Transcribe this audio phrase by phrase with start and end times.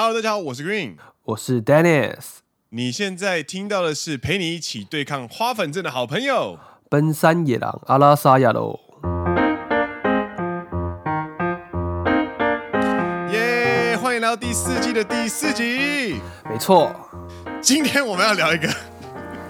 [0.00, 0.94] Hello，大家好，我是 Green，
[1.24, 2.36] 我是 Dennis。
[2.68, 6.56] 你现在听到的是陪你一起对抗花粉症的好朋友——
[6.88, 8.78] 奔山野狼阿拉萨亚喽。
[13.32, 16.20] 耶！Yeah, 欢迎来到第四季的第四集。
[16.48, 16.94] 没错，
[17.60, 18.72] 今天我们要聊一个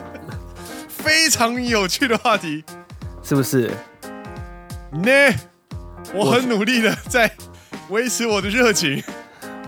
[0.89, 2.65] 非常有趣的话题，
[3.23, 3.71] 是不是？
[4.93, 5.11] 呢，
[6.15, 7.31] 我很努力的在
[7.91, 9.05] 维持我的热情。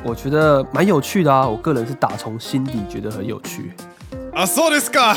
[0.04, 3.74] 我觉得蛮有趣的啊，我个人是打从心底觉得很有趣。
[4.34, 5.16] 啊，そうですか。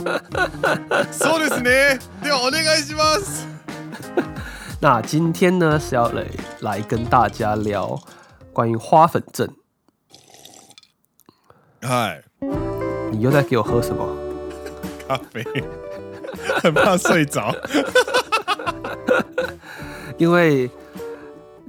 [1.11, 1.99] そうですね。
[2.21, 3.47] ではお愿いします。
[4.81, 6.25] 那今天呢是要来
[6.59, 7.97] 来跟大家聊
[8.51, 9.47] 关于花粉症。
[11.81, 12.21] 嗨，
[13.11, 14.05] 你又在给我喝什么？
[15.07, 15.45] 咖啡。
[16.61, 17.55] 很怕睡着。
[20.17, 20.69] 因为。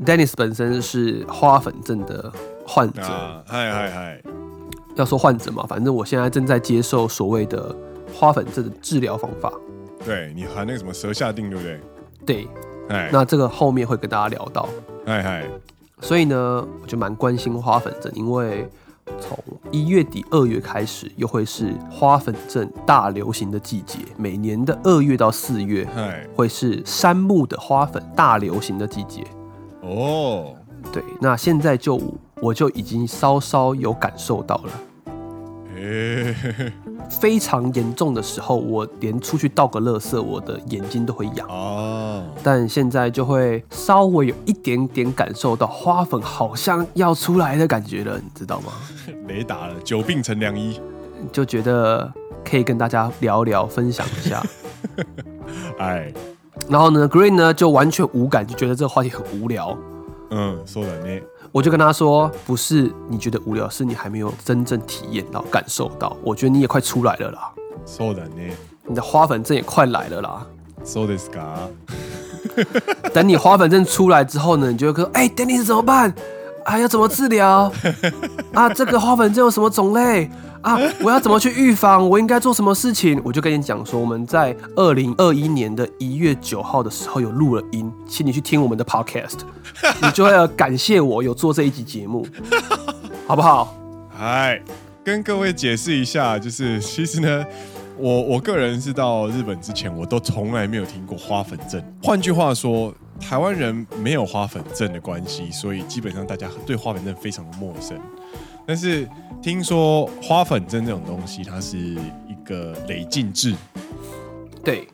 [0.04, 2.32] Dennis 本身是花粉症的
[2.66, 3.04] 患者，
[3.46, 4.22] 嗨嗨嗨，
[4.96, 7.76] 要说患者嘛，反正我现在正在接受所谓的
[8.12, 9.54] 花粉症的治疗方法。
[10.04, 11.80] 对，你含那个什么舌下定，对不对？
[12.26, 12.48] 对，
[12.90, 14.68] 哎，那这个后面会跟大家聊到。
[15.06, 15.48] 嗨嗨，
[16.02, 18.68] 所以呢，我就蛮关心花粉症，因为
[19.20, 19.38] 从
[19.70, 24.00] 一月底二月开始，又会是花粉症大流行的季节。
[24.18, 25.88] 每年的二月到四月，
[26.36, 29.24] 会是杉木的花粉大流行的季节。
[29.82, 30.56] 哦，
[30.92, 32.00] 对，那现在就
[32.40, 34.72] 我就已经稍稍有感受到了，
[35.76, 36.36] 欸、
[37.10, 41.48] 非常严重的时候，我连出去倒个垃圾，我的眼睛都会痒。
[41.50, 48.72] 哦，但现在就会稍微有一点点感受到花粉好像要出来的感觉了，你知道吗？
[49.28, 50.80] 雷打了，久病成良医，
[51.32, 52.12] 就觉得
[52.46, 54.44] 可以跟大家聊聊，分享一下。
[55.80, 56.14] 哎。
[56.70, 59.78] 然后呢，Green 呢就完全无感，就觉得这个话题很无聊。
[60.30, 61.22] 嗯，说的呢。
[61.52, 66.16] 我就跟他说，不是你觉得无聊，是你还没有真正体验到、感受到。
[66.24, 67.52] 我觉得你也快出来了啦。
[67.86, 68.54] そうだね。
[68.88, 70.46] 你的花粉症也快来了啦。
[70.86, 71.70] そうですか。
[73.14, 76.14] 等你花粉症出来之后呢，你就会说，哎、欸，等你怎么办？
[76.64, 77.72] 啊，要怎么治疗？
[78.54, 80.30] 啊，这个花粉症有什么种类？
[80.62, 80.78] 啊！
[81.02, 82.08] 我要怎么去预防？
[82.08, 83.20] 我应该做什么事情？
[83.26, 89.40] 我就跟你讲说，我们在二零二一年的一月九号的时候有录了音，请你去听我们的 podcast，
[90.04, 92.28] 你就会感谢我有做这一集节目，
[93.26, 93.76] 好不好？
[94.20, 94.62] 哎，
[95.04, 97.44] 跟各位解释一下，就是其实呢，
[97.98, 101.84] 我我个人是到日本之前，我都从来没有听过花粉症。
[102.04, 107.98] 换句话说，台湾人没有花粉症的关系，所以基本上大家对花粉症非常的陌生。
[108.66, 109.08] 但是
[109.42, 113.56] 听说花粉症这种东西，它是一个累进制，
[114.64, 114.88] 对，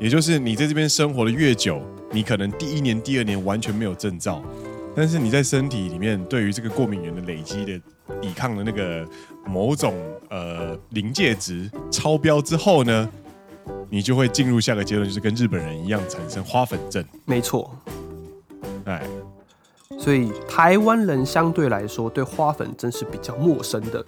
[0.00, 4.42] 也就是你在这边生活的越久，你可能第一年、第二年完全没有症状，
[4.96, 7.80] 但是你在身体里面对于这个过敏源的累积的
[8.20, 9.06] 抵抗的那个
[9.46, 9.94] 某种
[10.28, 13.08] 呃临界值超标之后呢，
[13.90, 17.04] 你就会进入下个阶段，就是跟日本人一样产生花粉症。
[17.24, 17.70] 没错，
[18.84, 19.02] 哎。
[19.98, 24.04] 所以台湾人相对来说对花粉症是比较陌生的。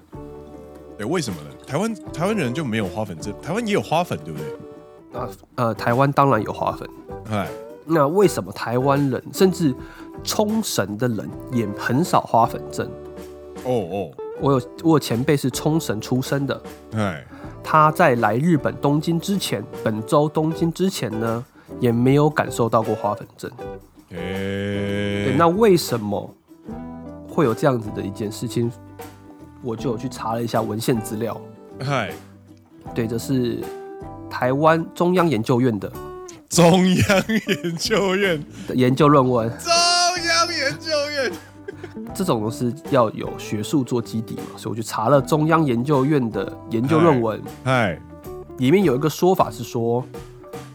[1.01, 1.49] 哎，为什么呢？
[1.67, 3.35] 台湾台湾人就没有花粉症？
[3.43, 5.21] 台湾也有花粉，对不对？
[5.21, 6.89] 啊呃，台湾当然有花粉。
[7.31, 7.49] 哎，
[7.87, 9.75] 那为什么台湾人甚至
[10.23, 12.87] 冲绳的人也很少花粉症？
[13.65, 14.11] 哦哦，
[14.41, 16.63] 我有我有前辈是冲绳出生的。
[16.95, 17.27] 哎，
[17.63, 21.45] 他在来日本东京之前，本周东京之前呢，
[21.79, 23.51] 也没有感受到过花粉症。
[24.11, 26.29] 诶，对，那为什么
[27.29, 28.71] 会有这样子的一件事情？
[29.63, 31.41] 我就有去查了一下文献资料。
[31.85, 32.11] 嗨，
[32.95, 33.63] 对，这是
[34.29, 35.93] 台湾中央研究院的
[36.49, 39.49] 中央研究院的研究论文。
[42.15, 47.43] 这种都是要有学术做基底嘛，所以我去查了中央研究院的研究论文。
[47.65, 48.01] 嗨，
[48.59, 50.05] 里面有一个说法是说，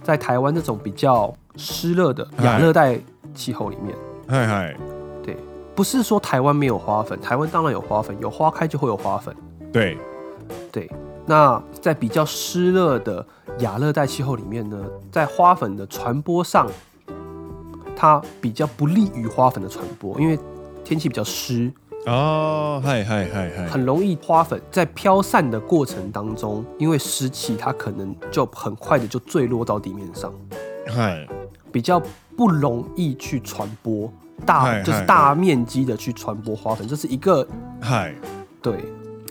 [0.03, 2.99] 在台湾这种比较湿热的亚热带。
[3.33, 3.93] 气候里面，
[4.29, 4.77] 嗨嗨，
[5.21, 5.35] 对，
[5.75, 9.35] 不是说台湾没有花粉，台湾当然有花粉，有花开就会有花粉，
[9.73, 9.97] 对，
[10.71, 10.89] 对。
[11.25, 13.25] 那在比较湿热的
[13.59, 14.77] 亚热带气候里面呢，
[15.11, 16.65] 在花粉的传播上，
[17.93, 20.39] 它比较不利于花粉的传播，因为
[20.85, 21.69] 天气比较湿
[22.05, 30.31] 哦，嗨嗨嗨嗨，很容易花粉在飘散的过程当中，因为湿气，它可能就很快的就坠落到地面上，
[30.87, 31.27] 嗨，
[31.73, 32.01] 比较。
[32.37, 34.11] 不容易去传播
[34.45, 37.47] 大，就是大面积的去传播花粉，这是一个。
[37.79, 38.13] 嗨，
[38.61, 38.75] 对，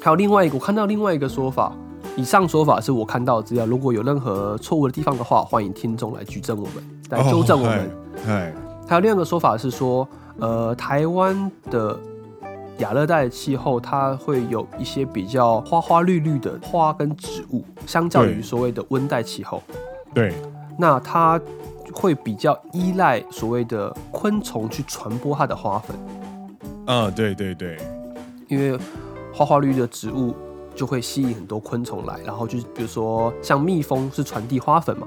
[0.03, 1.71] 还有另外一个，我看到另外一个说法，
[2.17, 7.91] 以上说法是我看到的资料，如果有任何错误的地方的话，欢迎听众来举证我们，来纠正我们。
[8.25, 8.55] 嗨，
[8.89, 10.09] 还有另外一个说法是说，
[10.39, 11.99] 呃，台湾的
[12.79, 19.63] 亚热带气候，它会有一些比较花花绿绿的花跟植物，相较于所谓的温带气候。
[20.13, 20.35] 对，
[20.77, 21.41] 那它
[21.93, 25.97] 会比较依赖所谓的昆虫去传播它的花粉。
[26.87, 27.79] 啊，对对对，
[28.49, 28.79] 因为
[29.33, 30.35] 花花绿绿的植物
[30.75, 35.07] 就会吸引很多昆虫来，然后就比如说像蜜蜂是传递花粉嘛。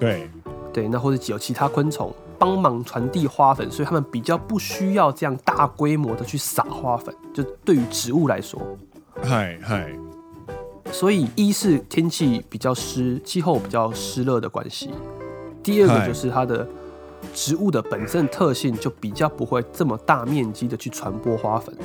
[0.00, 0.28] 对
[0.72, 2.12] 对，那或者有其他昆虫。
[2.38, 7.14] 帮忙传递花粉，所以他们比较不需要这样大规模的去撒花粉。
[7.34, 8.60] 就对于植物来说，
[9.22, 9.92] 嗨嗨，
[10.92, 14.88] 所以一是天气比较湿，气候比较湿热的关系；
[15.62, 16.66] 第二个就是它的
[17.34, 21.76] 植物的本身特性就比较不会这么大面积的去传播花粉。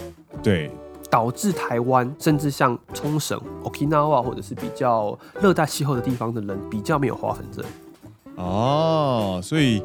[0.43, 0.69] 对，
[1.09, 7.65] 导致台湾甚至像冲绳、Okinawa 或者是比较热带气候的地方的人比较没有花粉症。
[8.35, 9.81] 哦，所以。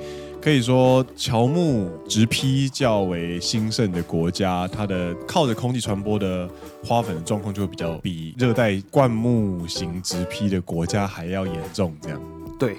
[0.47, 6.49] 可以说，乔木植批较为兴盛的国家，它的靠着空气传播的
[6.83, 11.95] 花粉的状况就会比较比热带灌木型植批的国家还要严重。
[12.01, 12.19] 这样，
[12.59, 12.75] 对，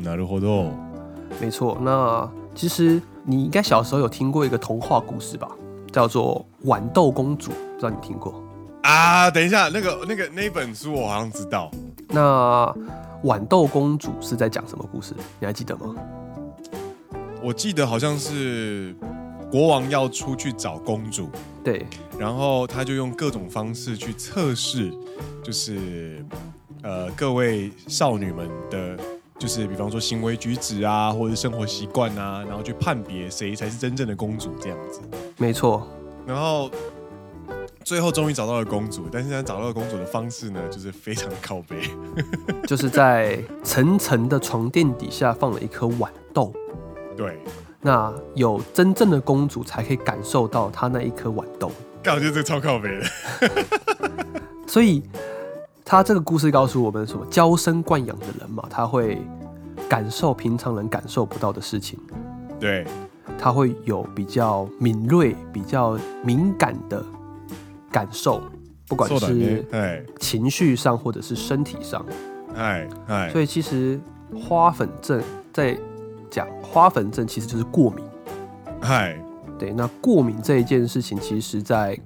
[0.00, 0.70] なるほど，
[1.40, 1.76] 没错。
[1.80, 5.48] 那其实你应该小时候有听过一个童话故事吧，
[5.90, 8.40] 叫做《豌豆公主》，不知道你听过
[8.82, 9.28] 啊？
[9.28, 11.68] 等一下，那个、那个、那本书我好像知道。
[12.08, 12.72] 那
[13.24, 15.14] 豌豆公主是在讲什么故事？
[15.40, 15.96] 你还记得吗？
[17.47, 18.93] 我记得好像是
[19.49, 21.29] 国王要出去找公主，
[21.63, 21.85] 对，
[22.19, 24.91] 然后他就用各种方式去测试，
[25.41, 26.25] 就是
[26.83, 28.99] 呃各位少女们的，
[29.39, 34.99] 就是比方说行为举止啊，或者是生活习惯啊，然后去判别谁才是真正的公主这样子。
[35.37, 35.87] 没错，
[36.25, 36.69] 然后
[37.85, 41.77] 最后终于找到了公主，但是他找到了公主的方式呢，就是非常的靠背，
[42.67, 46.53] 就是在层层的床垫底下放了一颗豌豆。
[47.17, 47.39] 对，
[47.81, 51.71] 那有真正的公主才可以感受到她那一颗豌豆。
[52.03, 53.05] 感觉这个超靠北的。
[54.67, 55.01] 所以，
[55.83, 57.25] 他这个故事告诉我们什么？
[57.25, 59.19] 娇生惯养的人嘛，他会
[59.89, 61.99] 感受平常人感受不到的事情。
[62.59, 62.85] 对，
[63.39, 67.03] 他会有比较敏锐、比较敏感的
[67.91, 68.41] 感受，
[68.87, 72.05] 不管是情绪上或者是身体上。
[72.55, 73.99] 哎哎，所以其实
[74.47, 75.21] 花粉症
[75.51, 75.77] 在。
[76.30, 78.04] 讲花粉症其实就是过敏，
[78.80, 79.16] 嗨，
[79.58, 81.98] 对，那过敏这一件事情，其实在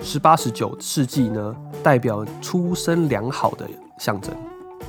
[0.00, 4.34] 十八、十九世纪呢，代表出身良好的象征。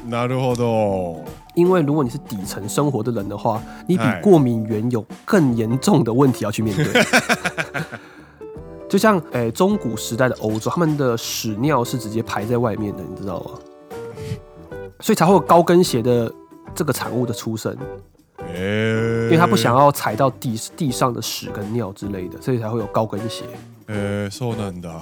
[0.09, 1.23] なるほど。
[1.55, 7.03] 因为如果你是底层生活的人的话，你比过敏源有更严重的问题要去面对。
[8.89, 13.51] 就像诶、欸，中古时代的欧洲，他们的屎尿是直接排在外面的，你知道吗？
[14.99, 16.31] 所以才会有高跟鞋的
[16.73, 17.75] 这个产物的出生。
[18.57, 23.45] 因为他不想要踩到地地上的屎跟尿之类的，所以才会有高跟鞋。
[23.85, 24.93] 呃，そうなんだ。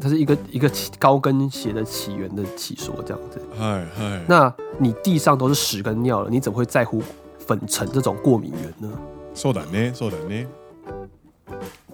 [0.00, 0.68] 它是一个一个
[0.98, 3.40] 高跟鞋的起源的起说这样子。
[3.56, 4.20] 嗨嗨。
[4.26, 7.00] 那你地上都是屎跟尿了，你怎么会在乎
[7.38, 8.98] 粉尘这种过敏源呢？
[9.34, 10.46] そうだね，そうだね。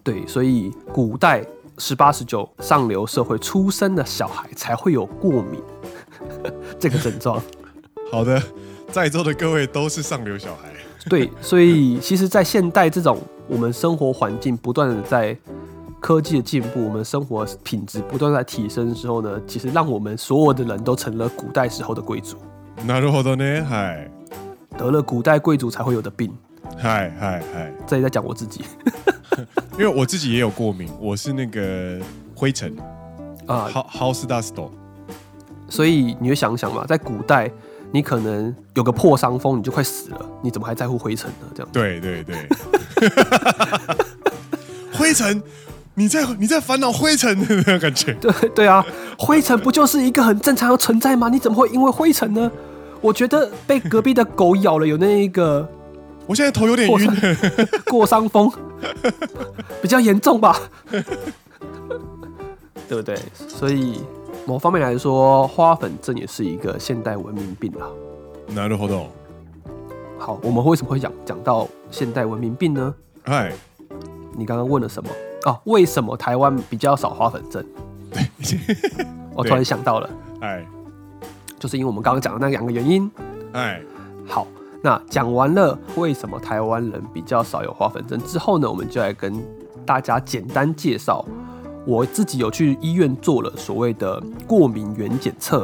[0.02, 1.44] 对，所以古代
[1.76, 5.62] 十八、十九上流社会出生的小孩才会有过敏
[6.80, 7.40] 这个症状。
[8.10, 8.42] 好的，
[8.90, 10.72] 在座的各位都是上流小孩。
[11.08, 13.18] 对，所以其实，在现代这种
[13.48, 15.36] 我们生活环境不断的在
[16.00, 22.36] 科技的进步，我们生活品质不断在提升的时候呢，其实让我们所有的人都成了古代时候的贵族。
[22.86, 24.08] なるほどね，嗨，
[24.76, 26.32] 得了古代贵族才会有的病。
[26.78, 28.64] 嗨嗨嗨，这里在讲我自己，
[29.72, 31.98] 因为我自己也有过敏，我是那个
[32.34, 32.76] 灰尘
[33.46, 34.54] 啊，house dust。
[35.68, 37.50] 所以你会想想嘛，在古代。
[37.91, 41.47] 你可能有个破伤风，你就快死了，你怎么还在乎灰尘呢？
[41.55, 42.35] 这样对对对，
[44.93, 45.41] 灰尘，
[45.95, 48.13] 你在你在烦恼灰尘的那种感觉？
[48.15, 48.85] 对对啊，
[49.17, 51.29] 灰尘不就是一个很正常的存在吗？
[51.29, 52.51] 你怎么会因为灰尘呢？
[52.99, 55.67] 我觉得被隔壁的狗咬了，有那一个，
[56.25, 57.09] 我现在头有点晕，
[57.85, 58.51] 过 伤风
[59.81, 60.59] 比较严重吧？
[62.89, 63.17] 对不对？
[63.47, 64.01] 所以。
[64.46, 67.86] 某方面来说，花粉症也是一个现代文明病啊。
[68.54, 69.06] なるほど。
[70.18, 72.94] 好，我们为什么会讲讲到现代文明病呢？
[73.24, 73.52] 嗨，
[74.36, 75.10] 你刚刚问了什么？
[75.46, 77.64] 哦，为什么台湾比较少花粉症？
[78.12, 78.22] 对，
[79.34, 80.10] 我突然想到了，
[80.40, 80.64] 哎，
[81.58, 83.10] 就是因为我们刚刚讲的那两个原因。
[83.52, 83.80] 哎，
[84.26, 84.46] 好，
[84.82, 89.42] 那讲完了为什么台湾人比较少有花粉症之后呢，我们就来跟
[89.84, 91.24] 大家简单介绍。
[91.87, 95.61] 我自己有去医院做了所谓的过敏原检测，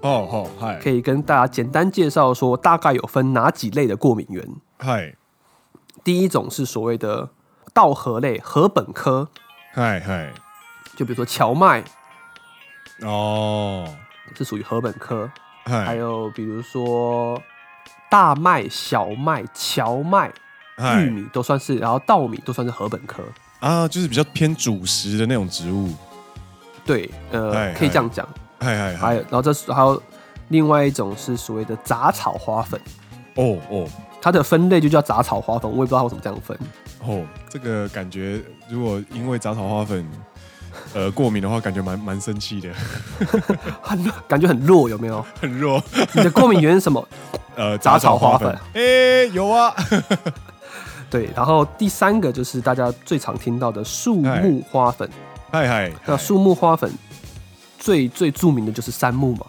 [0.00, 4.42] 哦哦，嗨，可以跟大家简单介绍说，大概有分哪几类的过敏原。
[4.78, 5.14] 嗨，
[6.02, 7.28] 第一种是所谓的
[7.74, 9.28] 稻荷类禾本科，
[9.74, 10.32] 嗨嗨，
[10.96, 11.84] 就比如说荞麦，
[13.02, 13.86] 哦，
[14.34, 15.30] 是属于禾本科。
[15.64, 17.38] 嗨还有比如说
[18.10, 20.32] 大麦、小麦、荞麦、
[20.96, 23.22] 玉米都算是，然后稻米都算是禾本科。
[23.60, 25.90] 啊，就是比较偏主食的那种植物。
[26.84, 28.26] 对，呃，嗨可以这样讲。
[28.60, 30.02] 嗨嗨嗨，还有，然后这是还有
[30.48, 32.80] 另外一种是所谓的杂草花粉，
[33.34, 33.86] 哦哦
[34.20, 36.58] 它的分类就叫杂草花粉，我也不知道它为什么这样分。
[37.04, 40.04] 哦，这个感觉如果因为杂草花粉
[40.94, 42.70] 呃过敏的话，感觉蛮蛮生气的，
[43.82, 45.24] 很感觉很弱，有没有？
[45.40, 45.82] 很弱。
[46.14, 47.08] 你的过敏源是什么？
[47.54, 48.48] 呃，杂草花粉。
[48.74, 49.74] 哎、欸，有啊。
[51.10, 55.08] 对，然后第三个就是大家最常听到的树木花粉。
[55.50, 56.92] 嗨嗨，那树木花粉
[57.78, 59.46] 最最著名的就是杉木嘛。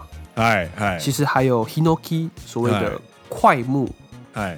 [0.97, 3.89] 其实还有 Hinoki 所谓的快木。
[4.33, 4.57] 哎，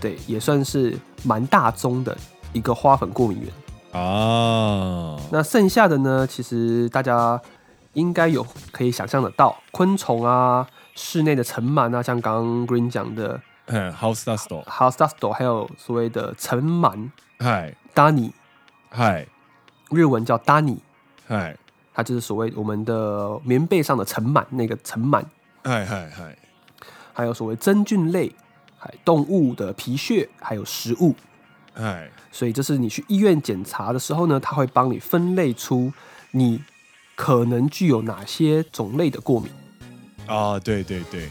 [0.00, 2.16] 对，也算是蛮大宗的
[2.54, 5.18] 一个花粉过敏源啊。
[5.30, 7.38] 那剩下的呢，其实大家
[7.92, 13.38] 应该有可以想象得到，昆虫啊，室内的尘螨啊，像刚刚 Green 讲的，
[13.70, 18.32] 嗯，House Dust，House Dust，还有所谓的尘螨，嗨，Dani，
[18.90, 19.26] 嗨，
[19.90, 20.78] 日文叫 Dani，
[21.26, 21.56] 嗨，
[21.94, 25.24] 它就是所谓我们的棉被上的尘螨，那个尘螨，
[25.64, 26.36] 嗨嗨嗨，
[27.12, 28.32] 还有所谓真菌类。
[28.82, 31.14] 还动物的皮屑，还有食物，
[31.74, 35.92] 哎，所以这是你去医院检查的时候呢，他会帮你分类出
[36.30, 36.64] 你
[37.14, 39.52] 可能具有哪些种类的过敏。
[40.26, 41.28] 啊，对对对。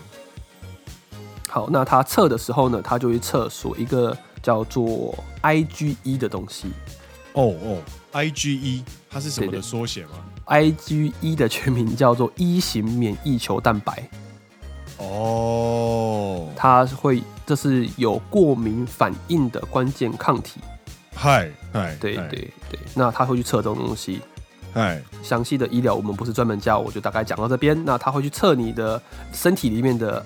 [1.50, 6.68] 好，那他测的时候呢，他就会测所一个叫做 IgE 的东西。
[7.34, 7.77] 哦哦
[8.13, 10.12] ，IgE 它是什么的缩写吗
[10.46, 14.10] ？IgE 的全名叫做一型免疫球蛋白。
[14.98, 20.60] 哦，它会，这是有过敏反应的关键抗体。
[21.15, 24.22] 嗨嗨，对对对，那他会去测这种东西。
[24.74, 27.84] 嗨，详细的医疗我们不是专门教，我就大概讲到这边。
[27.86, 29.01] 那他会去测你的
[29.32, 30.25] 身体里面的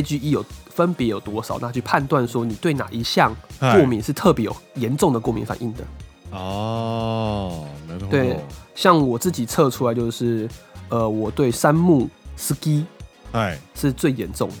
[0.00, 5.84] IgE 有分别有多少，那去判断说你对哪一项过敏是特别有严重的过敏反应的。
[6.30, 7.66] 哦，
[8.10, 8.38] 对，
[8.74, 10.48] 像我自己测出来就是，
[10.88, 12.08] 呃，我对杉木
[12.38, 12.84] ski。
[13.32, 14.56] 哎，是最严重的，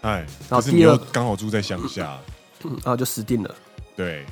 [0.00, 2.18] 哎，然后第二刚好住在乡下，
[2.64, 3.54] 嗯，然后就死定了。
[3.94, 4.26] 对，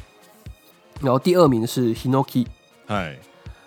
[1.00, 2.44] 然后第二名是 Hinoki，
[2.88, 3.16] 哎，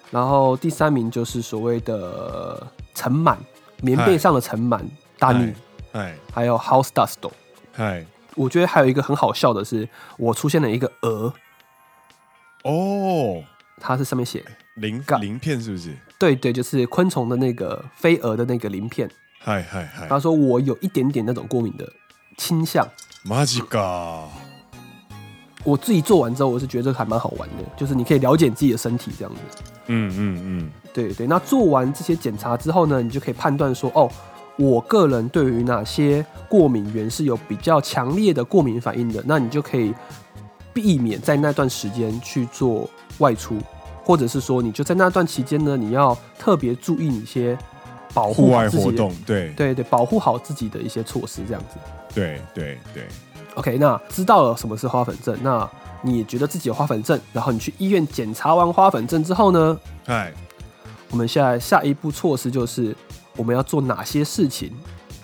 [0.09, 3.37] 然后第三名就是所谓的尘螨，
[3.81, 4.81] 棉被上的尘螨，
[5.17, 5.53] 大尼，
[5.93, 7.29] 哎，还有 House Dust，
[7.75, 8.05] 哎，
[8.35, 11.33] 我觉得还有一个很好笑的是，我出现了一个鹅，
[12.63, 13.43] 哦，
[13.79, 14.45] 它是上面写
[14.75, 15.95] 鳞鳞片是不是？
[16.17, 19.09] 对对，就是昆虫的那个飞蛾的那个鳞片。
[19.43, 20.07] 嗨嗨嗨！
[20.07, 21.91] 他说我有一点点那种过敏的
[22.37, 22.87] 倾向。
[23.23, 24.27] 马吉嘎！
[25.63, 29.63] 我自己做完之后，我是觉得这个还蛮好玩的，就是你可以了解自己的身体这样子。
[29.87, 31.25] 嗯嗯嗯，对对。
[31.25, 34.07] 那做完这些检查之后呢，你就可以判断说，哦，
[34.57, 39.93] 我个人对于哪些过敏源是有比较强烈的过敏反应的，那你就可以
[40.73, 42.89] 避免在那段时间去做
[43.19, 43.57] 外出，
[44.03, 47.57] 或者是说，你就在那段期间呢，你要特别注意一些。
[48.13, 51.77] 保护户外活动，对对对，保护好自己的一些措施，这样子。
[52.13, 53.07] 对对对。
[53.55, 55.65] OK，那知道了什么是花粉症，那
[56.01, 59.79] 你觉得自己有花粉症，然后你去医院检查完花粉症之后呢？
[60.07, 60.29] 哎，
[61.09, 62.93] 我们现在下一步措施就是
[63.35, 64.71] 我们要做哪些事情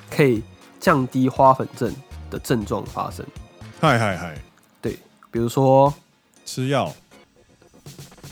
[0.09, 0.41] 可以
[0.79, 1.93] 降低花粉症
[2.29, 3.25] 的症状发生？
[3.79, 4.37] 嗨嗨嗨，
[4.81, 4.97] 对，
[5.31, 5.93] 比如说
[6.45, 6.93] 吃药。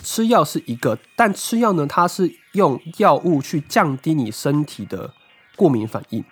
[0.03, 5.11] 吃药是一个，但吃药呢，它是用药物去降低你身体的
[5.55, 6.23] 过敏反应。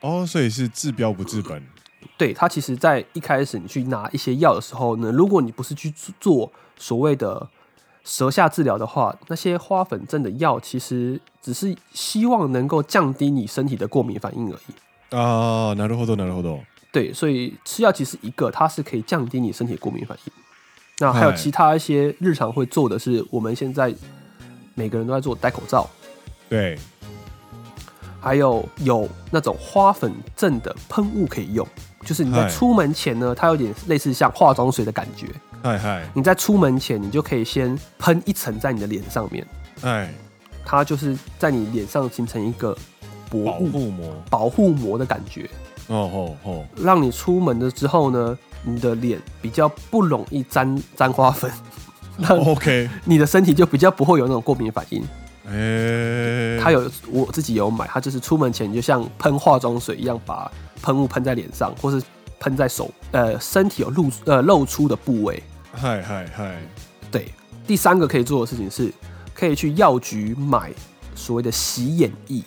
[0.00, 1.62] 哦，所以是治标不治本。
[2.16, 7.46] 对，它其实，在一开始你去拿一些药的时候呢，如果你不是去做所谓的
[8.07, 15.15] 舌下治疗的话，那些花粉症的药其实只是希望能够降低你身体的过敏反应而已。
[15.15, 16.59] 啊，なるほど，なるほど。
[16.91, 20.33] 对，所以吃药其实一个，它是可以降低你身体的过敏反应。
[20.99, 23.93] 那还有其他一些日常会做的是，我们现在
[24.75, 25.89] 每个人都在做戴口罩。
[26.49, 26.77] 对，
[28.19, 31.67] 还有有那种花粉症的喷雾可以用，
[32.05, 35.27] 就是你在出门前呢，它有点类似像化妆水的感觉。
[35.62, 39.46] 嗨嗨，你在出门前，你就可以先喷一层在你的脸上面。
[39.82, 40.12] 哎，
[40.64, 42.76] 它就是在你脸上形成一个
[43.28, 45.48] 薄保护膜，保护膜的感觉。
[45.88, 51.50] 哦哦哦，让你出门了之后呢，你的脸比较不容易沾 沾花粉
[52.28, 55.02] ，OK，你的身体就比较不会有那种过敏反应。
[55.46, 60.50] 哎、欸，它有我自己有买，它就是出门前你就像喷化妆水一样，把
[60.82, 62.02] 喷雾喷在脸上，或是
[62.40, 65.42] 喷在手呃身体有露呃露出的部位。
[65.72, 66.58] 嗨嗨嗨，
[67.10, 67.28] 对，
[67.66, 68.92] 第三个可以做的事情是，
[69.34, 70.72] 可以去药局买
[71.14, 72.42] 所谓的洗眼液。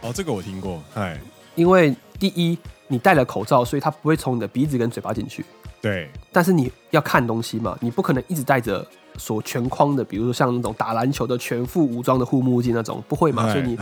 [0.00, 1.20] 哦，这个我听过，嗨，
[1.54, 5.44] 因为第一，你戴了口罩，所以它不会从你的鼻子跟嘴巴进去。
[5.80, 6.10] 对。
[6.32, 13.50] 但是你要看东西嘛，你不可能一直戴着所全框的，比如说像那种打篮球的全副武装的护目镜那种，不会嘛？
[13.52, 13.78] 所以你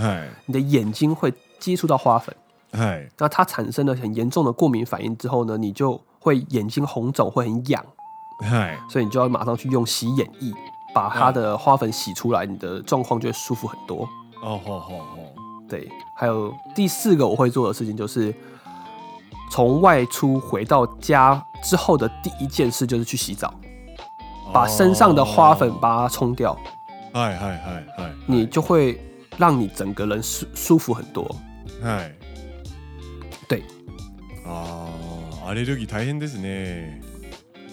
[0.47, 2.35] 你的眼睛会接触到花粉，
[2.77, 7.85] 嗨，那它产生了很严重的过敏反应之后呢，你就会眼睛红肿，会很痒，
[8.41, 10.53] 嗨，所以你就要马上去用洗眼液，
[10.93, 14.09] 把它的花粉洗出来，你的状况就会舒服很多。
[14.43, 15.05] 哦，吼吼吼。
[15.69, 18.35] 对，还有第四个我会做的事情就是，
[19.51, 23.53] 从外出回到家之后的第一件事就是去洗澡，
[24.53, 26.55] 把身上的花粉把它冲掉。
[27.13, 29.01] 嗨嗨嗨嗨，你就会
[29.39, 31.25] 让你整个人舒舒服很多。
[31.83, 32.13] 嗨，
[33.48, 33.64] 对。
[34.46, 34.90] 哦，
[35.46, 37.02] アレルギー大変ですね。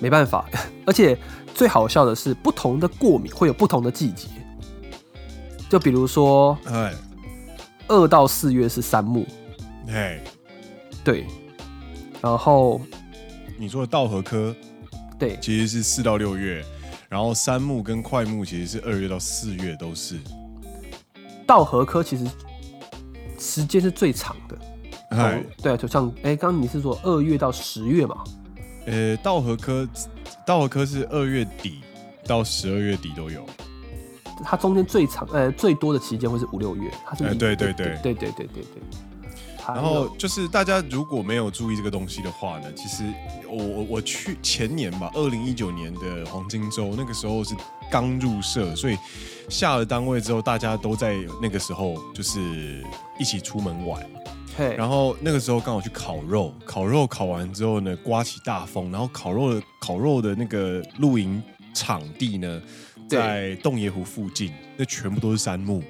[0.01, 0.47] 没办法，
[0.87, 1.19] 而且
[1.55, 4.29] 最好笑的是，不同的过敏会有不同的季节。
[5.71, 6.93] 就比如说，嗨。
[7.89, 9.25] 二到四月是山木，
[9.87, 10.21] 嘿，
[11.05, 11.25] 对，
[12.21, 12.81] 然后
[13.57, 14.53] 你说的稻禾科，
[15.17, 16.65] 对，其实是四到六月，
[17.09, 20.19] 然后山木跟桧木其实是二月到四月都是。
[21.47, 22.27] 稻禾科其实
[23.39, 24.59] 时间是最长的，
[25.12, 28.24] 哎，对啊，就像哎，刚刚你是说二月到十月嘛？
[28.86, 29.88] 呃，稻荷科，
[30.46, 31.82] 稻荷科是二月底
[32.26, 33.46] 到十二月底都有。
[34.44, 38.64] 它中间最长呃最多的期间会是五六月，它是、欸、对对对对对对对对对。
[39.68, 43.04] 然后就是大家如果没有注意这个东西的话呢，其实
[43.48, 47.54] 我我我去前年吧，二零一九年的黄金周那个时候是
[47.92, 48.98] 刚入社，所以
[49.48, 52.84] 下了单位之后，大家都在那个时候就是
[53.20, 54.04] 一起出门玩。
[54.58, 61.42] 嘿，然后那个时候刚好去烤肉，烤肉烤完之后呢，刮起大风，然后烤肉的烤肉的那个露营
[61.74, 62.62] 场地呢。
[63.10, 65.84] 在洞爷湖附近，那全部都是杉木。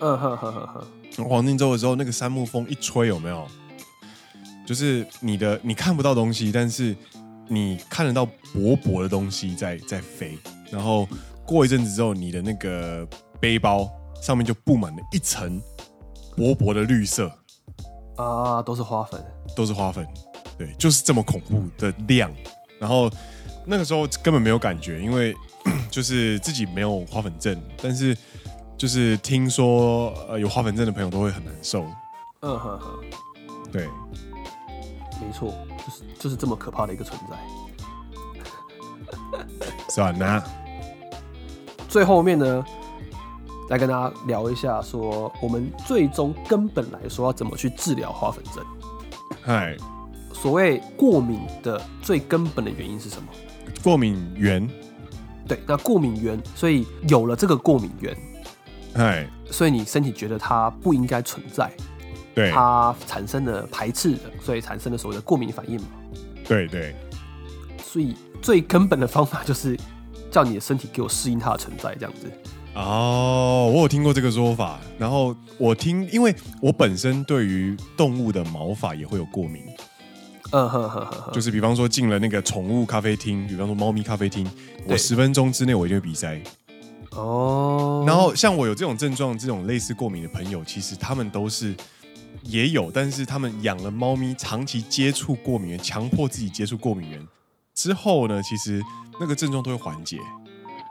[0.00, 1.28] 嗯哼哼哼哼。
[1.28, 3.46] 黄金周的时候，那个杉木风一吹，有没有？
[4.64, 6.96] 就是你的你看不到东西，但是
[7.48, 10.38] 你看得到薄薄的东西在在飞。
[10.70, 11.06] 然后
[11.44, 13.06] 过一阵子之后，你的那个
[13.38, 13.86] 背包
[14.22, 15.60] 上面就布满了一层
[16.34, 17.30] 薄薄的绿色。
[18.16, 19.24] 啊，都是花粉，
[19.56, 20.06] 都是花粉。
[20.58, 22.30] 对，就是这么恐怖的量。
[22.78, 23.10] 然后
[23.66, 25.34] 那个时候根本没有感觉，因为。
[25.90, 28.14] 就是自己没有花粉症，但是
[28.76, 31.86] 就是听说呃有花粉症的朋友都会很难受。
[32.40, 33.00] 嗯哼哼，
[33.72, 33.86] 对，
[35.22, 35.54] 没错，
[35.86, 37.36] 就是就是这么可怕的一个存在。
[39.88, 40.44] 算了，
[41.88, 42.62] 最后面呢，
[43.70, 48.64] 来跟大家聊一下，说我们最终根本来说要怎么去治疗花粉症。
[49.42, 49.76] 嗨，
[50.32, 53.28] 所谓过敏的最根本的原因是什么？
[53.82, 54.68] 过敏源。
[55.46, 58.16] 对，那过敏源，所以有了这个过敏源，
[58.94, 61.70] 哎，所以你身体觉得它不应该存在，
[62.34, 65.88] 对，它产生了排斥的，所以产生了所谓的过敏反应嘛。
[66.48, 66.96] 对对，
[67.82, 69.78] 所以最根本的方法就是
[70.30, 72.30] 叫你的身体给我适应它的存在，这样子。
[72.74, 79.62] 哦，我有听过这个说法，然后我听，因为我本身对于动物的毛发也会有过敏。
[80.50, 84.48] 嗯哼哼哼，就是比方说进了那个宠物咖啡厅，比方说猫咪咖啡厅，
[84.86, 86.40] 我十分钟之内我就会鼻塞。
[87.12, 88.04] 哦。
[88.06, 91.74] 然后像我有这种症状、这种类似过敏的朋友，其实他们都是
[92.42, 97.26] 也有，但是他们养了猫咪，长期接触过敏源，强迫自己接触过敏源
[97.72, 98.82] 之后呢，其实
[99.20, 100.18] 那个症状都会缓解。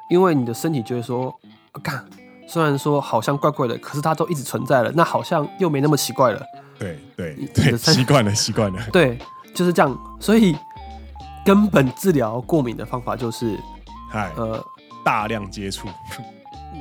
[0.10, 1.34] 因为你的身体就会说，
[1.82, 2.06] 看，
[2.48, 6.46] 虽然说好像怪怪的，可是它都一直存在了，那好像又没那么奇怪了。
[6.78, 8.82] 对对对，习惯了，习惯了。
[8.92, 9.18] 对。
[9.54, 10.58] 就是这样，所以
[11.46, 13.56] 根本治疗过敏的方法就是，
[14.10, 14.60] 嗨，呃，
[15.06, 15.88] 大量接触，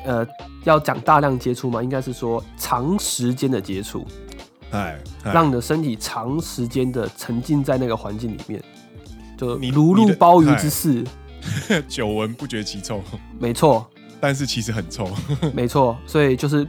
[0.07, 0.27] 呃，
[0.65, 4.07] 要讲大量接触吗，应该是说长时间的接触，
[4.71, 8.65] 哎，让你的身体长时间的沉浸在那个环境里面，
[9.37, 11.05] 就你如入鲍鱼之肆，
[11.87, 13.03] 久闻不觉其臭，
[13.39, 13.87] 没错，
[14.23, 15.11] 但是其实很臭，
[15.53, 16.67] 没错，所以就是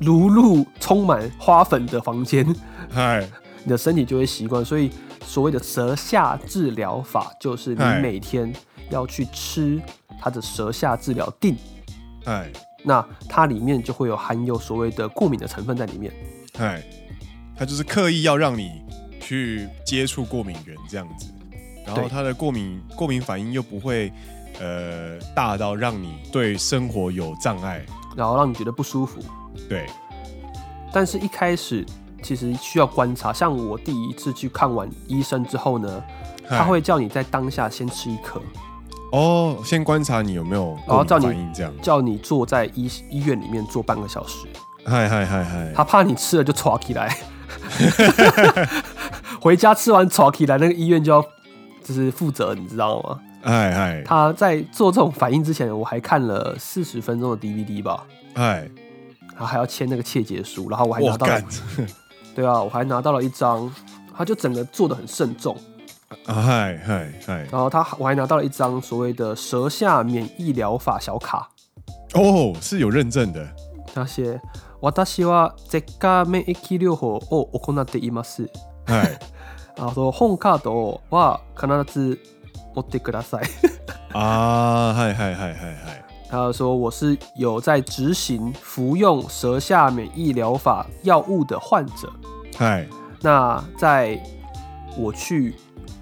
[0.00, 2.44] 如入充满花粉的房间，
[2.90, 3.24] 嗨，
[3.62, 4.90] 你的身体就会习惯，所以。
[5.26, 8.52] 所谓的舌下治疗法，就是你每天
[8.90, 9.80] 要去吃
[10.20, 11.56] 它的舌下治疗定，
[12.26, 16.12] 哎，那它里面就会有含有所谓的过敏的成分在里面，
[16.58, 16.84] 哎，
[17.56, 18.82] 它就是刻意要让你
[19.18, 21.32] 去接触过敏源这样子，
[21.86, 24.12] 然后它的过敏过敏反应又不会
[24.60, 27.84] 呃大到让你对生活有障碍，
[28.16, 29.20] 然后让你觉得不舒服，
[29.68, 29.86] 对，
[30.92, 31.84] 但是一开始。
[32.22, 36.02] 其实需要观察，像我第一次去看完医生之后呢，
[36.48, 38.40] 他会叫你在当下先吃一颗。
[39.12, 44.46] 哦，先观察你有没有然后叫你，这样叫你坐在医医院里面坐半个小时。
[44.86, 47.14] 嗨嗨嗨嗨，他怕你吃了就喘起来，
[49.38, 51.22] 回家吃完喘起来，那个医院就要
[51.82, 53.20] 就是负责，你知道吗？
[53.43, 58.05] 嗨嗨，他在做这种反应之前，我还看了四十分钟的 DVD 吧。
[58.35, 58.69] 嗨，
[59.31, 61.41] 然后还要签那个切结书，然后我还拿到了，
[62.35, 63.71] 对啊，我还拿到了一张，
[64.15, 65.55] 他就整个做得很慎重。
[66.25, 71.49] 啊嗨嗨嗨，然后他我还拿到了一张所谓的舌下免疫疗法小卡。
[72.13, 73.47] 哦，是有认证的。
[73.93, 74.39] 他写。
[74.81, 78.47] 私は舌下免疫疗法を行っています。
[78.85, 79.19] はい。
[79.75, 82.17] あと本カードは必ず
[82.75, 83.49] 持ってください。
[84.13, 86.03] 啊，嗨嗨嗨嗨嗨。
[86.29, 92.11] 他说我是有在执行服用舌下免疫疗法药物的患者。
[92.57, 92.87] 嗨。
[93.21, 94.19] 那在
[94.97, 95.55] 我去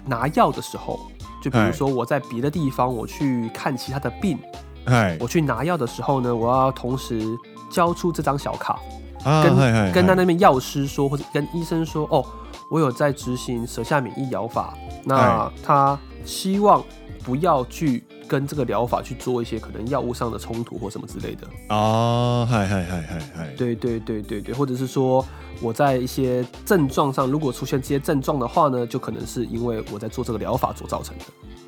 [0.06, 0.98] 拿药的时候，
[1.42, 4.38] 就比如说我在别的地方我去看其他的病，
[4.86, 5.16] 嗨。
[5.20, 7.22] 我去拿药的时候呢，我要同时。
[7.70, 8.80] 交出这张小卡，
[9.24, 12.24] 啊、跟嘿嘿嘿跟他那边药师说，或者跟医生说，哦，
[12.69, 16.83] 我有在执行舌下免疫疗法，那他希望
[17.23, 21.47] 不要去跟这个疗法去做一些可能药物上的冲突或什么之类的。
[21.69, 25.25] 哦，嗨嗨嗨嗨嗨，对对对对对，或者是说
[25.61, 31.25] 我在一些症状上，如果出现这些症状的话呢，就可能是因为我在做这个疗法所造成的。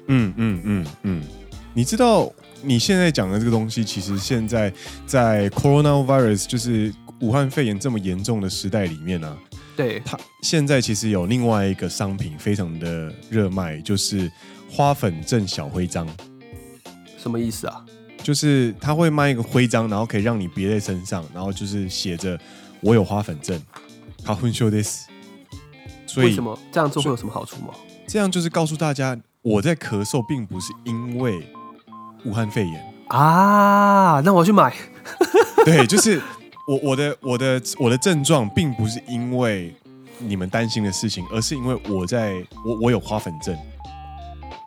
[0.08, 1.24] 嗯嗯嗯嗯，
[1.74, 2.32] 你知道？
[2.62, 4.74] 你现在讲的这个东西，其实现在
[5.06, 9.38] 在 coronavirus 就是武汉肺炎这么严重的时代里面呢、啊，
[9.76, 14.32] 对它现在其实有另外一个商品非常的热卖，就是
[14.70, 16.08] 花粉症小徽章。
[17.18, 17.86] 什么意思啊？
[18.24, 22.40] 就是他会卖一个徽章，然后可以让你别在身上，然后就是写着
[22.82, 23.62] “我有花粉症”。
[24.26, 25.02] 花粉症です。
[26.08, 27.74] 所以为什么这样做会有什么好处吗？
[28.08, 31.48] 这样就是告诉大家，我在咳嗽，并不是因为。
[32.26, 34.76] 武汉肺炎啊，那我去买。
[35.64, 36.20] 对，就是
[36.68, 39.76] 我我的我的我的症状，并不是因为
[40.20, 42.34] 你们担心的事情，而是因为我在
[42.66, 43.56] 我我有花粉症。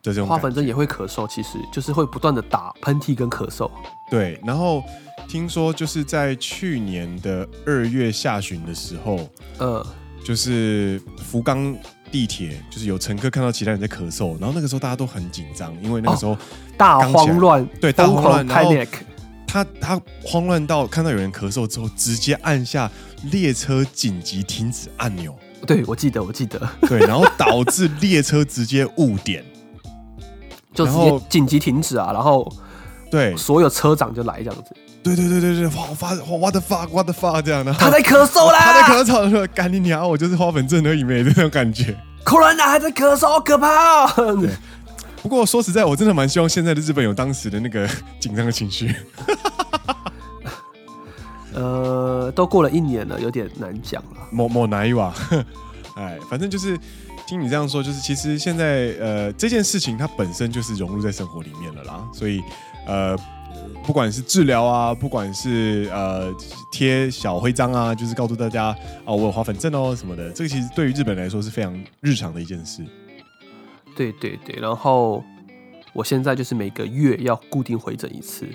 [0.03, 3.71] 这种花粉症也会咳嗽，其实就是会不断的打喷嚏跟咳嗽。
[4.11, 4.83] 对，然后
[5.29, 9.19] 听说就是在去年的二月下旬的时候，
[9.59, 9.87] 呃，
[10.25, 11.77] 就是福冈。
[12.11, 16.39] 地铁就是有乘客看到其他人在咳嗽，然后那个时候大家都很紧张，因为那个时候、哦、
[16.75, 18.89] 大慌乱，对，大慌乱，然后 panic
[19.49, 22.89] 他他慌乱到看到有人咳嗽之后，直接按下
[23.33, 25.35] 列车紧急停止按钮。
[25.67, 26.61] 对，我记得，我记得。
[26.83, 29.45] 对，然后导致列车直接误点，
[30.73, 32.47] 就直接紧急停止啊，然后
[33.11, 34.77] 对，所有车长就来这样子。
[35.03, 41.97] 对对对对对，哇发，what the fuck，what the fuck 这样的，他在咳嗽啦， 他在咳嗽，说赶紧啊，我就是花粉症而已没的那种感觉。
[42.25, 44.49] Corona 还在咳嗽，好可怕哦。
[45.22, 47.88] 不过说实在，我真的蛮希望现在的日本有当时的那个
[48.20, 48.94] 紧张的情绪。
[51.54, 54.28] 呃，都过了一年了，有点难讲了。
[54.31, 55.14] 某某哪一瓦？
[55.96, 56.78] 哎，反正就是
[57.26, 62.40] 听你这样说，就是其实现在呃这件事情它本身就是融入在生活里面了啦，所以
[62.87, 63.16] 呃。
[63.85, 66.31] 不管是治疗啊，不管是呃
[66.70, 68.76] 贴小徽章啊，就是告诉大家啊，
[69.07, 72.85] 我有花粉症哦什么的，这个其实对于日本来说是非常日常的一件事。
[73.99, 75.25] 对对对，然后
[75.93, 78.47] 我现在就是每个月要固定回诊一次。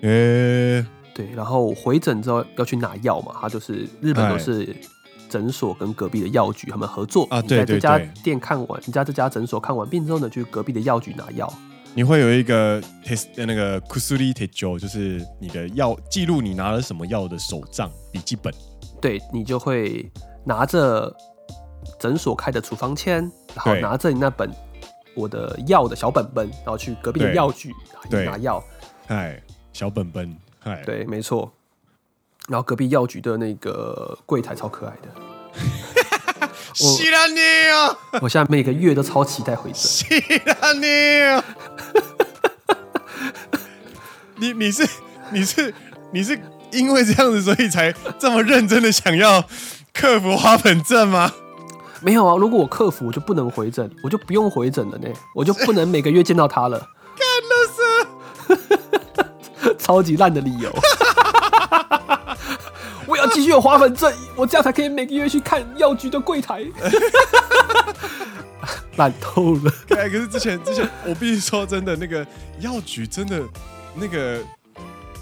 [0.00, 4.74] 诶、欸，对，然后回诊之后要去拿药嘛，他就是日本都是
[5.28, 11.52] 诊所跟隔壁的药局他们合作啊，对对对，你在这家店看完，你在这家诊所看完病之后呢，去隔壁的药局拿药。
[11.94, 18.50] 你会有一个 test 那个 kusuri techo，就是你的药记录你拿了什么药的手账笔记本。
[18.98, 20.10] 对，你就会
[20.44, 21.14] 拿着
[22.00, 23.20] 诊所开的处方签，
[23.54, 24.50] 然后拿着你那本
[25.16, 27.74] 我的药的小本本，然后去隔壁的药局
[28.10, 28.62] 拿药。
[29.08, 31.50] 哎，小本本，哎，对，没错。
[32.48, 35.08] 然后隔壁药局的那个柜台超可爱的。
[38.20, 39.80] 我现在每个月都超期待回诊。
[39.80, 40.04] 西
[40.44, 40.86] 兰尼，
[44.36, 44.86] 你 你是
[45.30, 45.74] 你是
[46.12, 46.38] 你是
[46.72, 49.42] 因为这样子，所以才这么认真的想要
[49.94, 51.32] 克服花粉症吗？
[52.02, 56.78] 没有啊，如果我克服，我就不能回诊，我就不用回诊了呢，我就不能每个月见到他了。
[56.78, 57.54] 干的
[59.66, 60.72] 是超级烂的理由。
[63.06, 66.64] 我要继续有花粉症，我这样才可以每个月去看药局的柜台。
[68.96, 69.72] 烂透了。
[69.90, 72.26] 哎，可是之前之前，我必须说真的，那个
[72.60, 73.40] 药局真的
[73.94, 74.40] 那个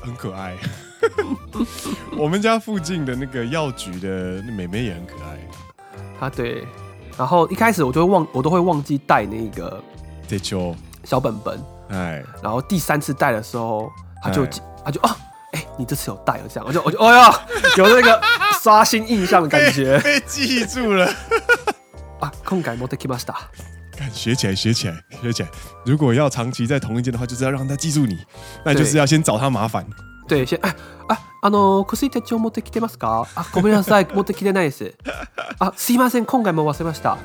[0.01, 0.57] 很可爱。
[2.17, 5.39] 我们家附近的那个药局的妹妹也很可爱。
[6.20, 6.66] 啊，对。
[7.18, 9.84] 然后一开始我就会忘，我都会忘记带那个
[10.28, 11.60] 这球小本本。
[11.90, 13.92] 哎，然后第三次戴的时候，
[14.24, 14.50] 他就哎
[14.86, 15.18] 他就啊，
[15.54, 17.34] 哎、你这次有戴哦，这样，我就我就哎呀，
[17.78, 18.22] 有那个
[18.62, 21.08] 刷新印象的感觉被记住了。
[22.20, 22.32] 啊。
[22.46, 23.36] 今回持ってきました。
[23.96, 25.50] 看，学起来，学起来，学起来。
[25.86, 28.18] 如果要长期在同一间的话，就是要让他记住你，
[28.66, 29.86] 那就是要先找他麻烦。
[30.27, 30.75] 对，先哎
[31.09, 33.27] 啊あの薬手帐持ってきてますか？
[33.35, 34.95] 啊，ごめんなさい， 持ってきてないです。
[35.59, 37.19] 啊，すいません、今回も忘れました。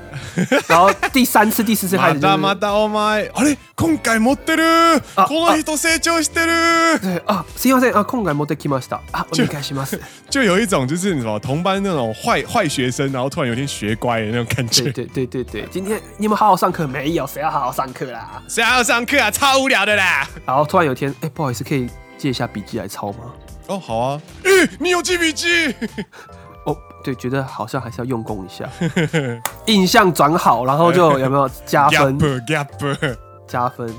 [0.68, 3.58] 然后第三次、第四次开始、就是，またまたお前、あれ？
[3.78, 5.02] 今回持ってる。
[5.16, 7.00] あこの人成长してる。
[7.00, 9.00] 对啊，すいません、啊，今回持ってきました。
[9.14, 10.02] 啊，お愿いします。
[10.30, 14.92] 就有一种就是什么同班那种坏坏学生，然后突然有一天学乖的那种感觉。
[14.92, 17.26] 对对对对对，今天你们好好上课没有？
[17.26, 18.44] 谁要好好上课啦？
[18.50, 19.32] 谁要上课啊？
[19.32, 20.28] 超无聊的啦！
[20.46, 23.34] 然后突然有一天，哎，不好意思，可以借一下笔记来抄吗？
[23.67, 24.21] 哦，好啊。
[24.43, 25.73] 诶，你有记笔记？
[26.65, 28.69] 哦，对，觉得好像还是要用功一下，
[29.65, 33.17] 印象转好，然后就 有没有加分？gap gap。
[33.47, 33.91] 加分。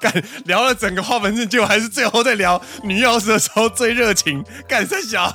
[0.00, 0.12] 干
[0.46, 4.44] 聊了整个花粉症，结果还是最后在聊女钥匙的时候最热情。
[4.66, 5.32] 干三小，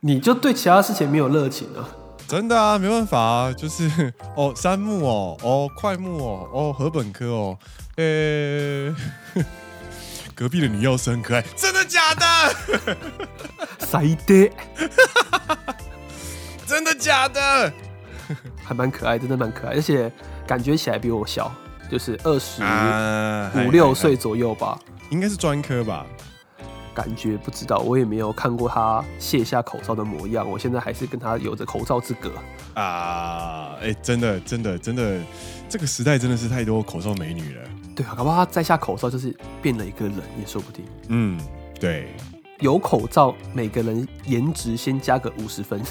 [0.00, 1.88] 你就对其他事情没有热情啊？
[2.28, 7.58] 真的啊，没办法啊，就是哦，山木哦，哦，快木哦，哦，禾本科哦，
[7.96, 8.94] 呃、欸，
[10.40, 12.96] 隔壁的女药师很可爱，真的假的？
[13.80, 14.50] 塞爹，
[16.66, 17.70] 真的假的？
[18.64, 20.10] 还蛮可爱，真的蛮可爱，而且
[20.46, 21.54] 感觉起来比我小，
[21.90, 22.62] 就是二十
[23.66, 26.06] 五六岁左右吧，应该是专科吧。
[26.94, 30.48] 感觉不知道，我也没有看过他卸下口罩的模样。
[30.50, 32.32] 我现在还是跟他有着口罩之隔
[32.80, 33.76] 啊！
[33.82, 35.20] 哎、欸，真的，真的，真的，
[35.68, 37.62] 这个时代真的是太多口罩美女了。
[38.00, 40.84] 对啊，搞不好他摘下口罩就是变了一个人也说不定。
[41.08, 41.38] 嗯，
[41.78, 42.14] 对，
[42.60, 45.78] 有口罩，每个人颜值先加个五十分。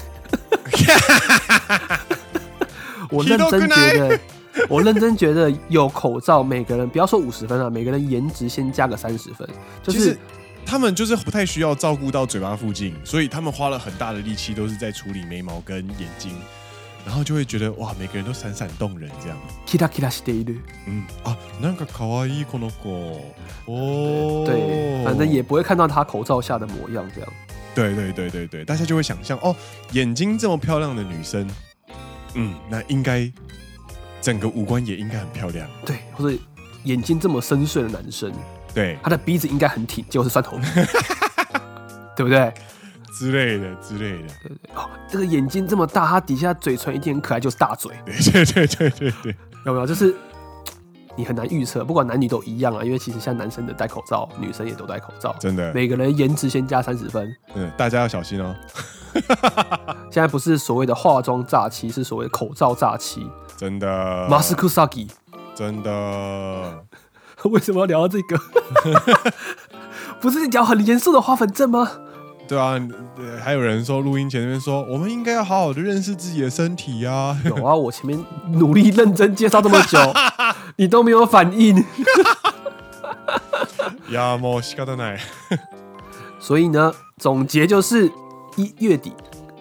[3.10, 4.18] 我认真觉得，
[4.68, 9.48] 我认真觉得有口罩，每个人不要说五十分啊，每个人颜值先加个三十分，
[9.82, 10.18] 就是。
[10.66, 16.30] 他们就是不太需要照顾到嘴巴附近，所以他们花了很大的力气，都是在处理眉毛跟眼睛，
[17.05, 19.37] 然后就会觉得哇，每个人都闪闪动人这样。
[19.65, 20.59] キラキラしている。
[20.87, 22.75] 嗯啊，なんか可爱いこの子。
[23.67, 27.29] 哦，对，反正也不会看到他口罩下的模样这样。
[27.75, 29.55] 对对对对对，大家就会想象哦，
[29.91, 31.47] 眼睛这么漂亮的女生，
[32.33, 33.31] 嗯，那应该
[34.21, 35.67] 整个五官也应该很漂亮。
[35.85, 36.37] 对，或者
[36.85, 38.31] 眼睛这么深邃的男生。
[38.73, 40.65] 对，他的鼻子应该很挺，结果是蒜头鼻，
[42.15, 42.53] 对不对？
[43.13, 44.27] 之类的之类的。
[44.43, 44.78] 对对哦，
[45.10, 47.92] 这个眼睛这么大，他底下嘴唇一定很可爱，就是大嘴。
[48.06, 49.86] 对对对对对对，有没有？
[49.86, 50.14] 就是
[51.16, 52.84] 你很难预测，不管男女都一样啊。
[52.84, 55.72] 因为其实像男生的戴口罩，女生也都戴口罩，真的。
[55.74, 57.34] 每个人颜值先加三十分。
[57.54, 58.54] 嗯，大家要小心哦。
[60.12, 63.28] 现在不是所谓的化妆诈欺，是所谓的口罩诈欺。
[63.56, 64.28] 真的。
[64.30, 65.08] 马斯克萨基。
[65.54, 66.84] 真的。
[67.50, 68.38] 为什么要聊到这个？
[70.20, 71.90] 不是聊很严肃的花粉症吗？
[72.50, 72.74] 对啊，
[73.44, 77.38] 还有人说录音前那边说，我们应该要好好的认识自己的身体啊。
[77.44, 78.18] 有啊，我前面
[78.54, 79.98] 努力认真介绍这么久，
[80.74, 81.76] 你都没有反应。
[84.10, 85.20] 呀，莫西卡的奶。
[86.40, 88.10] 所以呢，总结就是
[88.56, 89.12] 一月底。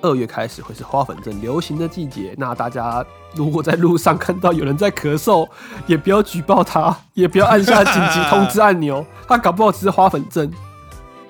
[0.01, 5.45] 二月开始会是花粉症流行的季节，那大家如果在路上看到有人在咳嗽，
[5.87, 10.49] 也不要举报他，也不要按下紧急通知按钮，他搞不好只是花粉症。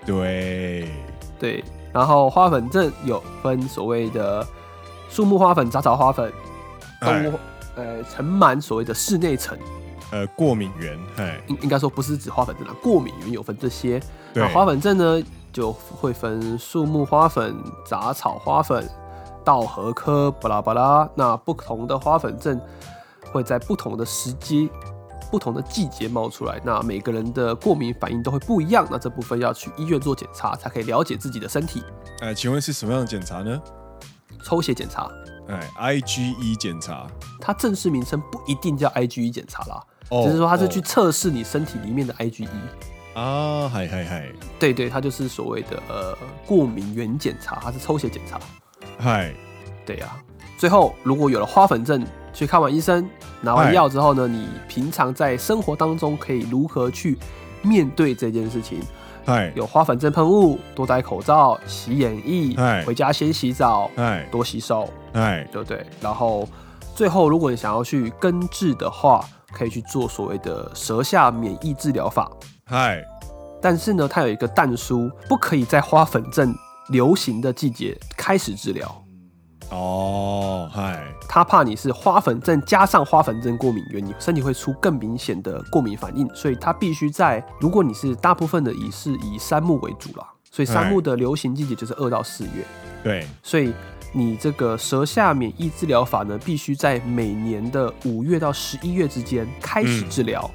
[0.06, 0.88] 对
[1.40, 4.46] 对，然后花粉症有分所谓的
[5.10, 6.32] 树木花粉、杂草花粉、
[7.02, 7.40] 动物
[7.76, 9.58] 呃尘螨，所谓的室内尘，
[10.12, 14.02] 呃过敏源，哎，应应该说不是指花粉症啊，过敏源有分这些。
[14.34, 15.24] 那，花粉症呢？
[15.52, 18.88] 就会分树木花粉、杂草花粉、
[19.44, 21.10] 稻禾科，巴拉巴拉。
[21.16, 22.62] 那不同的花粉症
[23.32, 24.70] 会在不同的时机、
[25.32, 26.60] 不同的季节冒出来。
[26.64, 28.88] 那每个人的过敏反应都会不一样。
[28.90, 31.84] 那这部分要去医院做检查，才可以了解自己的身体。
[32.22, 33.62] 哎，请问是什么样的检查呢？
[34.44, 35.10] 抽血检查。
[35.48, 37.08] 哎，IgE 检查。
[37.40, 42.48] 它正式名称不一定叫 IgE 检查啦，哦、只是说它是去测试你身体里面的 IgE。
[43.16, 46.16] 啊，嗨嗨嗨，对对，它就是所谓的呃
[46.46, 48.40] 过敏原检查，它是抽血检查。
[49.00, 49.34] 嗨，
[49.86, 50.22] 对呀、啊。
[50.58, 53.08] 最后，如果有了花粉症，去看完医生，
[53.42, 57.18] 拿完药之后呢，你平常在生活当中可以如何去
[57.62, 58.80] 面对这件事情？
[59.26, 65.86] 嗨，有花粉症喷雾，多戴口罩，洗眼液，嗨，回家先洗澡，嗨，多洗手，哎，对不对？
[66.02, 66.48] 然后
[66.96, 72.32] 最后，如果你想要去根治的话，可以去做所谓的舌下免疫治疗法。
[72.66, 73.04] 嗨，
[73.62, 76.56] 但是呢，它有一个但书，不可以在花粉症
[76.90, 79.04] 流行的季节开始治疗。
[79.72, 92.66] 哦，嗨，他怕你是花粉症加上花粉症过敏源，你身体会出更明显的过敏反应，所以他必须在，如果你是大部分的以是以杉木为主啦，所以杉木的流行季节就是二到四月，
[93.04, 93.72] 对，所以
[94.12, 100.50] 你这个舌下免疫治疗法呢，必须在每年的五月到十一月之间开始治疗，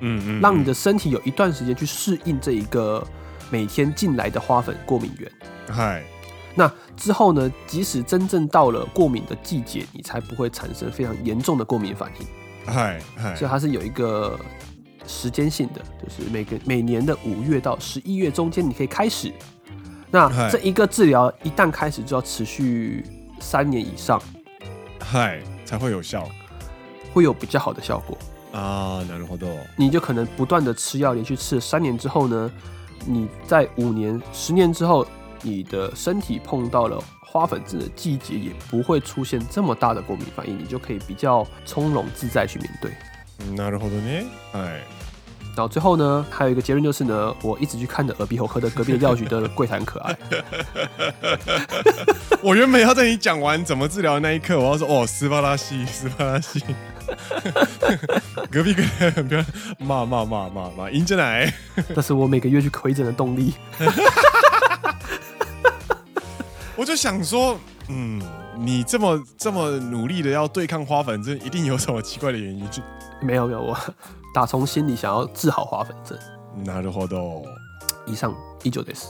[0.00, 3.02] 嗯嗯，让你的身体有一段时间去适应这一个
[3.48, 5.32] 每天进来的花粉过敏源，
[5.70, 6.02] 嗨。
[6.57, 7.51] 那之后呢？
[7.65, 12.27] 即使真正到了过敏的季节，你才不会产生非常严重的过敏反应。
[12.71, 14.39] 嗨嗨，所以它是有一个
[15.07, 19.33] 时间性的，就是每个每年的五月到十一月中间，你可以开始。
[20.11, 23.03] 那这一个治疗一旦开始，就要持续
[23.39, 24.21] 三年以上，
[24.99, 26.29] 嗨，才会有效，
[27.15, 28.15] 会有比较好的效果
[28.51, 29.01] 啊。
[29.09, 29.49] なるほど。
[29.75, 32.51] 你就可能不断的吃药，连续吃了三年之后呢，
[33.07, 35.03] 你在五年、十年之后。
[35.41, 42.91] 你的身体碰到了花粉症的季节，也不会出现这么大的过敏反应，你就可以比较从容自在去面对。
[43.57, 44.25] なるほどね。
[44.53, 44.79] 哎，
[45.55, 50.17] 然后最后呢，还有一个结论就是呢，我一直去看的耳鼻喉科的隔壁的药局的柜台很可爱。
[52.41, 56.63] 我原本要在你讲完怎么治疗的那一刻，我要说哦，斯巴拉西，斯巴拉西。
[58.49, 59.45] 隔壁柜台很漂亮，
[59.79, 61.53] 骂骂骂骂骂，赢进来。
[61.93, 63.53] 这 是我每个月去回诊的动力。
[66.77, 67.57] 我就想说，
[67.89, 68.21] 嗯，
[68.57, 72.67] 你这么这么努力的要对抗花粉症，一定有什么奇怪的原因？
[73.21, 73.77] 没有没有，我
[74.33, 76.17] 打从心里想要治好花粉症。
[76.65, 77.43] なるほど。
[78.05, 78.33] 以上
[78.63, 79.07] 以上です。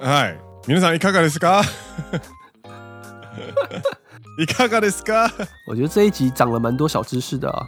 [0.00, 0.38] はい。
[0.66, 1.62] 皆さんいかがですか？
[4.38, 5.30] いかがですか？
[5.66, 7.66] 我觉得这一集长了蛮多小知识的啊。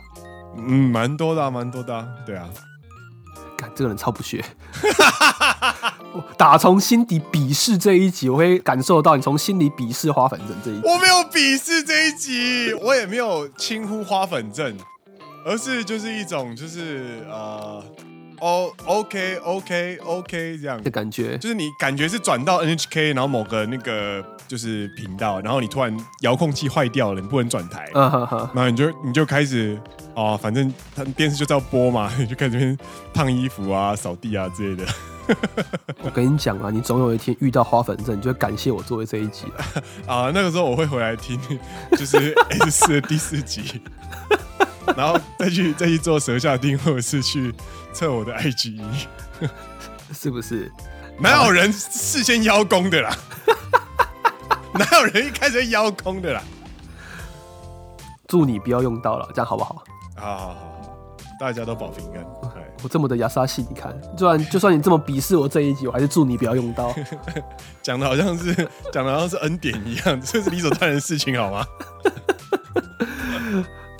[0.56, 2.06] 嗯，蛮多的啊，蛮多的啊。
[2.26, 2.48] 对啊。
[3.56, 4.44] 干，这个人超不屑。
[6.37, 10.81] 打从心底鄙视这一集，我会感受到你从心里鄙视花粉症这一集。
[10.83, 14.75] 我没有鄙视这一集，我也没有轻呼花粉症，
[15.45, 17.83] 而是就是一种就是呃，
[18.39, 29.79] 哦，OK OK OK 这样的感觉，就是你感觉是转到 NHK，然后某个那个就是频道，然后你突然遥控器坏掉了，你不能转台，嗯哼哼，然后你就你就开始
[30.15, 32.77] 哦，反正他电视就要播嘛，你就开始 边
[33.13, 34.91] 烫衣服啊、扫地啊之类的。
[36.03, 39.45] 我跟你讲啊，你总有一天遇到花粉症，你就会感谢我作为这一集
[40.05, 40.31] 啊。
[40.35, 41.39] 那个时候我会回来听，
[41.91, 43.81] 就是 S 四的第四集，
[44.95, 47.53] 然后再去再去做舌下錠，或者是去
[47.93, 48.81] 测我的 IgE，
[50.13, 50.71] 是不是？
[51.19, 53.15] 哪有人事先邀功的啦？
[54.73, 56.41] 哪有人一开始邀功的啦？
[58.27, 59.83] 祝你不要用到了，这样好不好？
[60.15, 60.55] 好好好。
[61.39, 62.42] 大家都保平安。
[62.83, 66.93] 我这么的亚萨西，你看，就算就算你这么鄙视我这一集，我还是祝你不要用刀。
[67.81, 68.53] 讲的好像是
[68.91, 71.65] 讲的好像是恩典一样，这是理所当然的事情，好吗？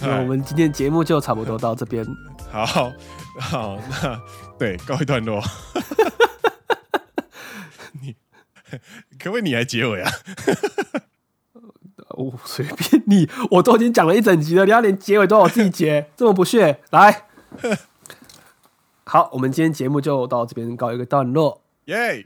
[0.01, 2.05] 那我们今天节目就差不多到这边。
[2.51, 2.91] 好
[3.39, 4.21] 好，那
[4.59, 5.41] 对，告一段落。
[8.01, 8.15] 你
[9.17, 10.11] 可不可以你来结尾啊？
[12.09, 16.81] 我随便你，我都已经讲了一整集了，你要连结尾都要我自己结，这么不屑？
[16.91, 17.27] 来。
[19.13, 21.61] 好，我们今天节目就到这边告一个段落。
[21.85, 22.25] 耶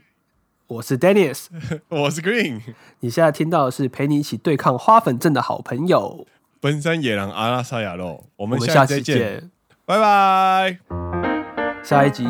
[0.68, 1.48] 我是 Dennis，
[1.90, 2.62] 我是 Green。
[3.00, 6.26] 你现在听到的是陪你一起对抗花粉症的好朋友——
[6.62, 8.24] 奔山野狼阿拉萨亚洛。
[8.36, 9.50] 我们下期见，见
[9.84, 10.78] 拜拜。
[11.82, 12.24] 下一集，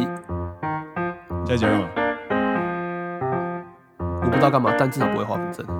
[1.47, 1.88] 下一集干嘛？
[4.01, 5.64] 我不知道干嘛，但至少不会花粉症。